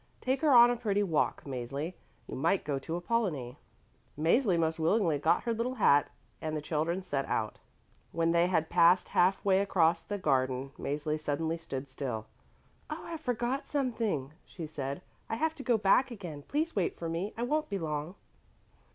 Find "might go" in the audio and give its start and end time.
2.35-2.79